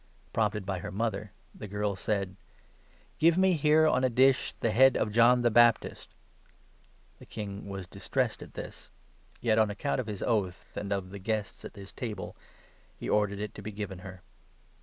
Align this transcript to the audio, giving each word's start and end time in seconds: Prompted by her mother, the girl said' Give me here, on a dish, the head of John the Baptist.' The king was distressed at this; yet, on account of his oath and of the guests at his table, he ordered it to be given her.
Prompted 0.33 0.65
by 0.65 0.79
her 0.79 0.91
mother, 0.91 1.31
the 1.53 1.67
girl 1.67 1.95
said' 1.95 2.35
Give 3.19 3.37
me 3.37 3.53
here, 3.53 3.85
on 3.85 4.03
a 4.03 4.09
dish, 4.09 4.51
the 4.51 4.71
head 4.71 4.97
of 4.97 5.11
John 5.11 5.43
the 5.43 5.51
Baptist.' 5.51 6.15
The 7.19 7.27
king 7.27 7.69
was 7.69 7.85
distressed 7.85 8.41
at 8.41 8.53
this; 8.53 8.89
yet, 9.41 9.59
on 9.59 9.69
account 9.69 9.99
of 9.99 10.07
his 10.07 10.23
oath 10.23 10.75
and 10.75 10.91
of 10.91 11.11
the 11.11 11.19
guests 11.19 11.63
at 11.65 11.75
his 11.75 11.91
table, 11.91 12.35
he 12.97 13.07
ordered 13.07 13.37
it 13.37 13.53
to 13.53 13.61
be 13.61 13.71
given 13.71 13.99
her. 13.99 14.23